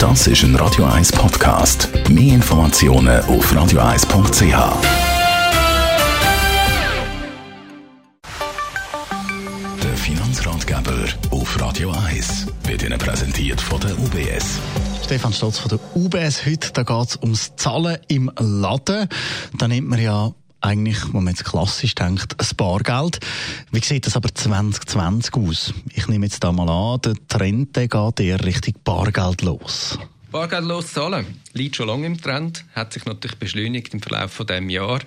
Das 0.00 0.26
ist 0.26 0.42
ein 0.44 0.56
Radio 0.56 0.86
1 0.86 1.12
Podcast. 1.12 1.90
Mehr 2.08 2.36
Informationen 2.36 3.20
auf 3.24 3.52
radio1.ch. 3.52 4.42
Der 9.82 9.96
Finanzratgeber 9.98 11.04
auf 11.30 11.60
Radio 11.60 11.90
1 11.90 12.46
wird 12.64 12.82
Ihnen 12.82 12.98
präsentiert 12.98 13.60
von 13.60 13.78
der 13.80 13.90
UBS. 13.98 14.58
Stefan 15.04 15.34
Stotz 15.34 15.58
von 15.58 15.68
der 15.68 15.78
UBS. 15.94 16.46
Heute 16.46 16.82
geht 16.82 17.08
es 17.08 17.18
ums 17.20 17.54
Zahlen 17.56 17.98
im 18.08 18.30
Laden. 18.38 19.06
Da 19.58 19.68
nimmt 19.68 19.90
man 19.90 20.00
ja 20.00 20.32
eigentlich, 20.60 21.02
wenn 21.12 21.24
man 21.24 21.34
jetzt 21.34 21.44
klassisch 21.44 21.94
denkt, 21.94 22.36
ein 22.38 22.56
Bargeld. 22.56 23.20
Wie 23.70 23.80
sieht 23.80 24.06
das 24.06 24.16
aber 24.16 24.34
2020 24.34 25.34
aus? 25.34 25.74
Ich 25.94 26.06
nehme 26.08 26.26
jetzt 26.26 26.44
da 26.44 26.52
mal 26.52 26.68
an, 26.68 27.00
der 27.00 27.14
Trend 27.28 27.76
der 27.76 27.88
geht 27.88 28.20
eher 28.20 28.44
Richtung 28.44 28.74
Bargeld 28.84 29.42
los. 29.42 29.98
Bargeldlos 30.30 30.92
zahlen 30.92 31.26
liegt 31.54 31.76
schon 31.76 31.88
lange 31.88 32.06
im 32.06 32.20
Trend, 32.20 32.64
hat 32.74 32.92
sich 32.92 33.04
natürlich 33.04 33.36
beschleunigt 33.38 33.92
im 33.94 34.00
Verlauf 34.00 34.32
von 34.32 34.46
dem 34.46 34.70
Jahr. 34.70 35.00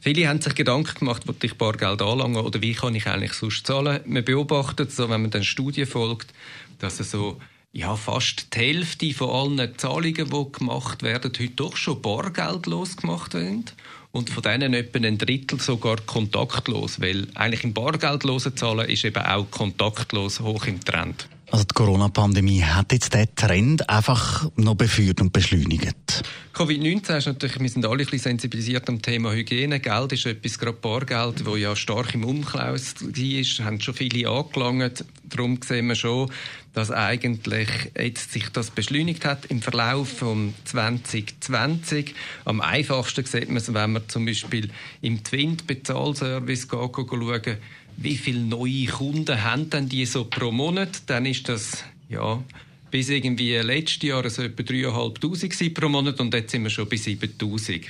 Viele 0.00 0.28
haben 0.28 0.40
sich 0.40 0.54
Gedanken 0.54 0.98
gemacht, 1.00 1.22
wo 1.26 1.34
ich 1.40 1.58
Bargeld 1.58 2.02
anlangen 2.02 2.42
oder 2.42 2.60
wie 2.62 2.72
kann 2.72 2.94
ich 2.94 3.06
eigentlich 3.06 3.34
sonst 3.34 3.66
zahlen. 3.66 4.00
Man 4.06 4.24
beobachtet 4.24 4.90
so, 4.90 5.08
wenn 5.08 5.22
man 5.22 5.30
dann 5.30 5.44
Studien 5.44 5.86
folgt, 5.86 6.32
dass 6.78 7.00
es 7.00 7.10
so 7.10 7.38
ja, 7.72 7.94
fast 7.94 8.54
die 8.54 8.58
Hälfte 8.58 9.12
von 9.12 9.58
allen 9.58 9.78
Zahlungen, 9.78 10.30
die 10.30 10.52
gemacht 10.52 11.02
werden, 11.02 11.32
heute 11.38 11.48
doch 11.50 11.76
schon 11.76 12.02
bargeldlos 12.02 12.96
gemacht 12.96 13.34
werden. 13.34 13.66
Und 14.12 14.30
von 14.30 14.42
denen 14.42 14.74
etwa 14.74 14.98
ein 14.98 15.18
Drittel 15.18 15.60
sogar 15.60 15.96
kontaktlos, 16.04 17.00
weil 17.00 17.28
eigentlich 17.34 17.64
im 17.64 17.72
bargeldlosen 17.72 18.56
Zahlen 18.56 18.88
ist 18.88 19.04
eben 19.04 19.24
auch 19.24 19.48
kontaktlos 19.50 20.40
hoch 20.40 20.66
im 20.66 20.80
Trend. 20.80 21.28
Also 21.50 21.64
die 21.64 21.74
Corona-Pandemie 21.74 22.62
hat 22.62 22.92
jetzt 22.92 23.12
diesen 23.12 23.34
Trend 23.34 23.90
einfach 23.90 24.48
noch 24.54 24.76
beführt 24.76 25.20
und 25.20 25.32
beschleunigt. 25.32 26.22
Covid-19 26.54 27.16
ist 27.16 27.26
natürlich, 27.26 27.58
wir 27.58 27.68
sind 27.68 27.84
alle 27.86 27.94
ein 27.94 27.98
bisschen 27.98 28.18
sensibilisiert 28.18 28.88
am 28.88 29.02
Thema 29.02 29.32
Hygiene. 29.32 29.80
Geld 29.80 30.12
ist 30.12 30.26
etwas, 30.26 30.58
gerade 30.58 30.76
Bargeld, 30.76 31.44
das 31.44 31.58
ja 31.58 31.74
stark 31.74 32.14
im 32.14 32.24
Umklaus 32.24 32.94
war, 33.00 33.66
haben 33.66 33.80
schon 33.80 33.94
viele 33.94 34.28
angelangt. 34.28 35.04
Darum 35.24 35.58
sehen 35.62 35.88
wir 35.88 35.96
schon, 35.96 36.30
dass 36.72 36.92
eigentlich 36.92 37.68
jetzt 37.98 38.30
sich 38.30 38.48
das 38.50 38.70
beschleunigt 38.70 39.24
hat 39.24 39.46
im 39.46 39.60
Verlauf 39.60 40.08
von 40.08 40.54
2020. 40.66 42.14
Am 42.44 42.60
einfachsten 42.60 43.24
sieht 43.24 43.48
man 43.48 43.56
es, 43.56 43.74
wenn 43.74 43.92
man 43.92 44.08
zum 44.08 44.24
Beispiel 44.24 44.70
im 45.00 45.24
Twint-Bezahlservice 45.24 46.68
schauen 46.70 47.56
wie 48.00 48.16
viele 48.16 48.40
neue 48.40 48.86
Kunden 48.86 49.42
haben 49.42 49.70
denn 49.70 49.88
die 49.88 50.06
so 50.06 50.24
pro 50.24 50.50
Monat, 50.50 51.02
dann 51.06 51.26
ist 51.26 51.48
das, 51.48 51.84
ja, 52.08 52.42
bis 52.90 53.10
irgendwie 53.10 53.54
letztes 53.56 54.02
Jahr 54.02 54.28
so 54.28 54.42
etwa 54.42 54.62
3'500 54.62 55.74
pro 55.74 55.88
Monat 55.88 56.18
und 56.18 56.34
jetzt 56.34 56.50
sind 56.50 56.64
wir 56.64 56.70
schon 56.70 56.88
bei 56.88 56.96
7'000. 56.96 57.84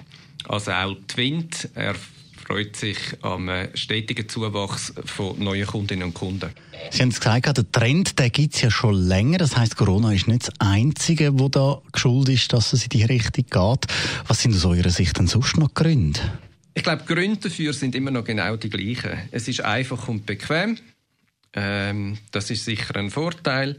Also 0.49 0.73
auch 0.73 0.97
Twint 1.07 1.69
freut 2.45 2.75
sich 2.75 2.99
am 3.23 3.49
stetigen 3.75 4.29
Zuwachs 4.29 4.93
von 5.05 5.39
neuen 5.39 5.67
Kundinnen 5.67 6.09
und 6.09 6.15
Kunden. 6.15 6.51
Sie 6.91 7.03
haben 7.03 7.11
es 7.11 7.21
gesagt, 7.21 7.57
der 7.57 7.71
Trend 7.71 8.17
gibt 8.33 8.55
es 8.57 8.63
ja 8.63 8.71
schon 8.71 8.95
länger. 8.95 9.39
Das 9.39 9.57
heißt, 9.57 9.77
Corona 9.77 10.13
ist 10.13 10.27
nicht 10.27 10.49
das 10.49 10.55
Einzige, 10.59 11.39
wo 11.39 11.49
da 11.49 11.81
geschuldet 11.93 12.35
ist, 12.35 12.53
dass 12.53 12.73
es 12.73 12.83
in 12.83 12.89
die 12.89 13.05
Richtung 13.05 13.45
geht. 13.45 13.87
Was 14.27 14.43
sind 14.43 14.57
aus 14.57 14.65
eurer 14.65 14.91
Sicht 14.91 15.17
denn 15.19 15.29
sonst 15.29 15.57
noch 15.57 15.73
Gründe? 15.73 16.19
Ich 16.81 16.85
glaube, 16.85 17.03
die 17.07 17.13
Gründe 17.15 17.37
dafür 17.37 17.75
sind 17.75 17.95
immer 17.95 18.11
noch 18.11 18.25
genau 18.25 18.57
die 18.57 18.71
gleichen. 18.71 19.29
Es 19.33 19.47
ist 19.49 19.61
einfach 19.61 20.09
und 20.09 20.25
bequem. 20.25 20.79
Ähm, 21.53 22.17
das 22.31 22.51
ist 22.51 22.65
sicher 22.65 22.97
ein 22.97 23.11
Vorteil. 23.11 23.77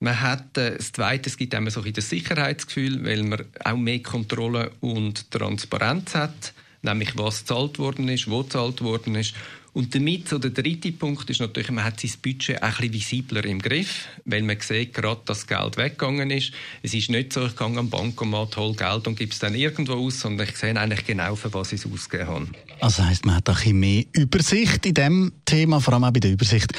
Man 0.00 0.20
hat, 0.20 0.58
äh, 0.58 0.76
das 0.76 0.92
Zweite, 0.92 1.30
es 1.30 1.38
gibt 1.38 1.54
immer 1.54 1.70
so 1.70 1.82
ein 1.82 1.94
das 1.94 2.10
Sicherheitsgefühl, 2.10 3.06
weil 3.06 3.22
man 3.22 3.46
auch 3.64 3.78
mehr 3.78 4.00
Kontrolle 4.00 4.70
und 4.80 5.30
Transparenz 5.30 6.14
hat, 6.14 6.52
nämlich 6.82 7.16
was 7.16 7.40
gezahlt 7.40 7.78
worden 7.78 8.08
ist, 8.08 8.28
wo 8.28 8.42
gezahlt 8.42 8.82
worden 8.82 9.14
ist. 9.14 9.34
Und 9.74 9.94
damit, 9.94 10.28
so 10.28 10.38
der 10.38 10.50
dritte 10.50 10.92
Punkt 10.92 11.30
ist 11.30 11.40
natürlich, 11.40 11.70
man 11.70 11.84
hat 11.84 11.98
sein 11.98 12.10
Budget 12.22 12.62
ein 12.62 12.70
bisschen 12.72 12.92
visibler 12.92 13.44
im 13.46 13.58
Griff, 13.58 14.06
weil 14.26 14.42
man 14.42 14.60
sieht 14.60 14.92
gerade, 14.92 15.22
dass 15.24 15.46
das 15.46 15.46
Geld 15.46 15.78
weggegangen 15.78 16.30
ist. 16.30 16.52
Es 16.82 16.92
ist 16.92 17.08
nicht 17.08 17.32
so, 17.32 17.46
ich 17.46 17.56
gehe 17.56 17.66
am 17.66 17.88
Bankomat, 17.88 18.54
hole 18.58 18.74
Geld 18.74 19.06
und 19.06 19.18
gebe 19.18 19.32
es 19.32 19.38
dann 19.38 19.54
irgendwo 19.54 19.94
aus, 19.94 20.20
sondern 20.20 20.46
ich 20.46 20.56
sehe 20.56 20.78
eigentlich 20.78 21.06
genau, 21.06 21.36
für 21.36 21.54
was 21.54 21.72
ich 21.72 21.82
es 21.82 21.90
ausgegeben 21.90 22.28
habe. 22.28 22.46
Also 22.80 23.02
heisst, 23.02 23.24
man 23.24 23.36
hat 23.36 23.48
ein 23.48 23.54
bisschen 23.54 23.80
mehr 23.80 24.04
Übersicht 24.12 24.84
in 24.84 24.92
diesem 24.92 25.32
Thema, 25.46 25.80
vor 25.80 25.94
allem 25.94 26.04
auch 26.04 26.12
bei 26.12 26.20
der 26.20 26.32
Übersicht 26.32 26.74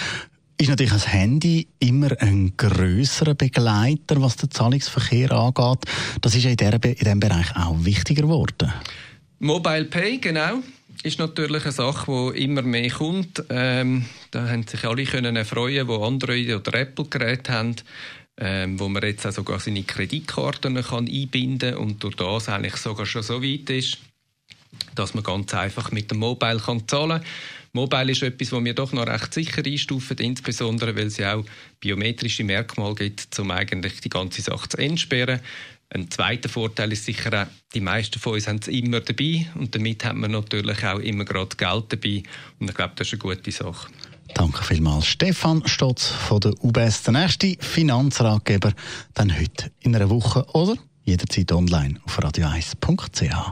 ist 0.60 0.70
natürlich 0.70 0.94
das 0.94 1.12
Handy 1.12 1.68
immer 1.80 2.10
ein 2.22 2.56
größerer 2.56 3.34
Begleiter, 3.34 4.22
was 4.22 4.36
den 4.36 4.52
Zahlungsverkehr 4.52 5.32
angeht. 5.32 5.80
Das 6.22 6.36
ist 6.36 6.44
ja 6.44 6.52
in, 6.52 6.58
der, 6.58 6.74
in 6.76 6.96
diesem 6.96 7.20
Bereich 7.20 7.56
auch 7.56 7.84
wichtiger 7.84 8.22
geworden. 8.22 8.72
Mobile 9.44 9.84
Pay, 9.84 10.20
genau 10.20 10.64
ist 11.04 11.20
natürlich 11.20 11.64
eine 11.64 11.74
Sache, 11.74 12.32
die 12.34 12.46
immer 12.46 12.62
mehr 12.62 12.90
kommt. 12.90 13.44
Ähm, 13.50 14.06
da 14.32 14.48
haben 14.48 14.66
sich 14.66 14.86
alle 14.86 15.04
können 15.04 15.36
erfreuen, 15.36 15.86
die 15.86 15.94
Android 15.94 16.50
oder 16.54 16.80
Apple 16.80 17.04
Geräte 17.10 17.52
haben, 17.52 17.76
ähm, 18.38 18.80
wo 18.80 18.88
man 18.88 19.04
jetzt 19.04 19.28
auch 19.28 19.34
sogar 19.34 19.60
seine 19.60 19.84
Kreditkarten 19.84 20.82
kann 20.82 21.10
einbinden 21.10 21.76
und 21.76 22.02
durch 22.02 22.16
das 22.16 22.48
eigentlich 22.48 22.78
sogar 22.78 23.06
schon 23.06 23.22
so 23.22 23.44
weit 23.44 23.70
ist, 23.70 23.98
dass 24.96 25.14
man 25.14 25.26
ganz 25.26 25.54
einfach 25.54 25.92
mit 25.92 26.10
dem 26.10 26.20
Mobile 26.20 26.62
kann 26.66 26.88
zahlen 26.88 27.22
kann. 27.22 27.28
Mobile 27.74 28.14
ist 28.14 28.24
etwas, 28.24 28.52
das 28.52 28.64
wir 28.64 28.74
doch 28.74 28.94
noch 28.94 29.08
recht 29.08 29.34
sicher 29.34 29.66
einstufen, 29.66 30.18
insbesondere 30.20 30.96
weil 30.96 31.08
es 31.08 31.18
ja 31.18 31.36
auch 31.36 31.46
biometrische 31.82 32.46
Merkmale 32.46 32.96
gibt, 32.96 33.38
um 33.40 33.52
eigentlich 33.52 34.00
die 34.00 34.10
ganze 34.10 34.42
Sache 34.42 34.70
zu 34.70 34.78
entsperren. 34.78 35.42
Ein 35.94 36.10
zweiter 36.10 36.50
Vorteil 36.50 36.92
ist 36.92 37.06
sicher 37.06 37.44
auch, 37.44 37.48
die 37.76 37.80
meisten 37.80 38.20
von 38.20 38.34
uns 38.34 38.48
haben 38.48 38.60
es 38.60 38.68
immer 38.68 39.00
dabei 39.00 39.46
und 39.54 39.76
damit 39.76 40.04
haben 40.04 40.22
wir 40.22 40.28
natürlich 40.28 40.84
auch 40.84 40.98
immer 40.98 41.24
gerade 41.24 41.56
Geld 41.56 41.86
dabei 41.90 42.24
und 42.60 42.70
ich 42.70 42.76
glaube, 42.76 42.94
das 42.96 43.08
ist 43.08 43.14
eine 43.14 43.36
gute 43.36 43.52
Sache. 43.52 43.90
Danke 44.34 44.64
vielmals, 44.64 45.06
Stefan 45.06 45.62
Stotz 45.68 46.08
von 46.08 46.40
der 46.40 46.54
UBS, 46.64 47.04
der 47.04 47.14
nächste 47.14 47.56
Finanzratgeber, 47.60 48.74
dann 49.14 49.40
heute 49.40 49.72
in 49.82 49.96
einer 49.96 50.10
Woche 50.10 50.44
oder 50.54 50.76
jederzeit 51.04 51.52
online 51.52 52.00
auf 52.06 52.18
radio1.ch. 52.18 53.52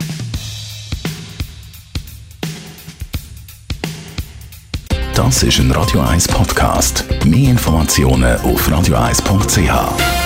Das 5.14 5.44
ist 5.44 5.60
ein 5.60 5.70
Radio 5.72 6.00
1 6.00 6.28
Podcast. 6.30 7.06
Mehr 7.26 7.52
Informationen 7.52 8.40
auf 8.40 8.68
radio1.ch. 8.68 10.21